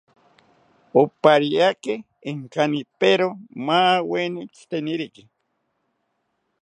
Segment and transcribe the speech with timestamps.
[1.01, 1.93] Opariaki
[2.31, 3.29] inkanipero
[3.65, 5.23] maaweni tziteniri